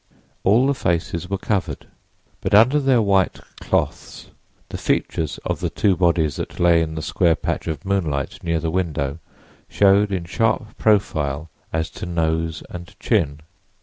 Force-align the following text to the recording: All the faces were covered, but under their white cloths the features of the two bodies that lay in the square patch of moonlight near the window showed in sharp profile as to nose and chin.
All 0.43 0.65
the 0.65 0.73
faces 0.73 1.29
were 1.29 1.37
covered, 1.37 1.85
but 2.41 2.55
under 2.55 2.79
their 2.79 3.03
white 3.03 3.39
cloths 3.59 4.31
the 4.69 4.77
features 4.79 5.37
of 5.45 5.59
the 5.59 5.69
two 5.69 5.95
bodies 5.95 6.37
that 6.37 6.59
lay 6.59 6.81
in 6.81 6.95
the 6.95 7.03
square 7.03 7.35
patch 7.35 7.67
of 7.67 7.85
moonlight 7.85 8.43
near 8.43 8.59
the 8.59 8.71
window 8.71 9.19
showed 9.69 10.11
in 10.11 10.25
sharp 10.25 10.75
profile 10.79 11.51
as 11.71 11.91
to 11.91 12.07
nose 12.07 12.63
and 12.67 12.99
chin. 12.99 13.41